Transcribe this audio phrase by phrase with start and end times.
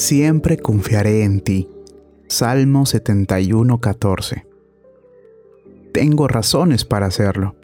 [0.00, 1.68] Siempre confiaré en ti.
[2.26, 4.46] Salmo 71:14.
[5.92, 7.54] Tengo razones para hacerlo,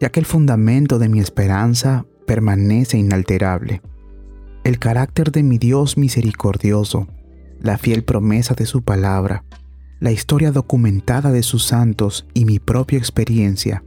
[0.00, 3.82] ya que el fundamento de mi esperanza permanece inalterable.
[4.64, 7.06] El carácter de mi Dios misericordioso,
[7.60, 9.44] la fiel promesa de su palabra,
[10.00, 13.84] la historia documentada de sus santos y mi propia experiencia,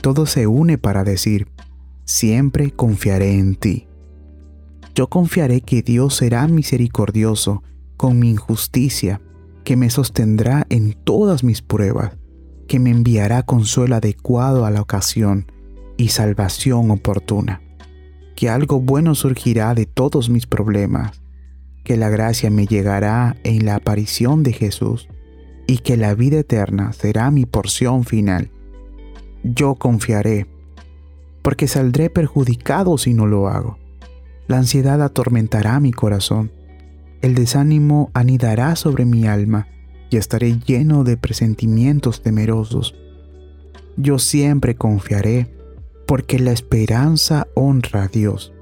[0.00, 1.46] todo se une para decir,
[2.06, 3.87] siempre confiaré en ti.
[4.98, 7.62] Yo confiaré que Dios será misericordioso
[7.96, 9.20] con mi injusticia,
[9.62, 12.18] que me sostendrá en todas mis pruebas,
[12.66, 15.52] que me enviará consuelo adecuado a la ocasión
[15.96, 17.62] y salvación oportuna,
[18.34, 21.22] que algo bueno surgirá de todos mis problemas,
[21.84, 25.08] que la gracia me llegará en la aparición de Jesús
[25.68, 28.50] y que la vida eterna será mi porción final.
[29.44, 30.48] Yo confiaré,
[31.42, 33.78] porque saldré perjudicado si no lo hago
[34.48, 36.50] la ansiedad atormentará mi corazón,
[37.20, 39.68] el desánimo anidará sobre mi alma
[40.10, 42.94] y estaré lleno de presentimientos temerosos.
[43.96, 45.54] Yo siempre confiaré,
[46.06, 48.54] porque la esperanza honra a Dios,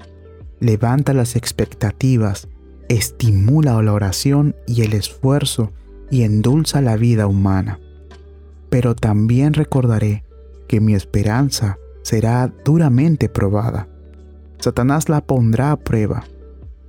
[0.59, 2.49] levanta las expectativas,
[2.89, 5.71] estimula la oración y el esfuerzo
[6.11, 7.79] y endulza la vida humana.
[8.69, 10.25] Pero también recordaré
[10.67, 13.87] que mi esperanza será duramente probada
[14.59, 16.23] Satanás la pondrá a prueba.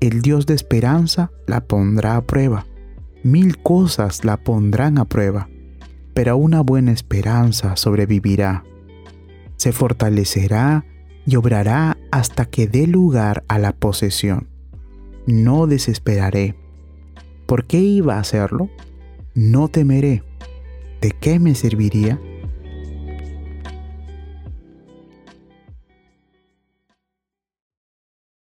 [0.00, 2.66] El Dios de esperanza la pondrá a prueba.
[3.22, 5.48] Mil cosas la pondrán a prueba,
[6.14, 8.64] pero una buena esperanza sobrevivirá.
[9.56, 10.84] Se fortalecerá
[11.26, 14.48] y obrará hasta que dé lugar a la posesión.
[15.26, 16.54] No desesperaré.
[17.46, 18.70] ¿Por qué iba a hacerlo?
[19.34, 20.22] No temeré.
[21.00, 22.20] ¿De qué me serviría?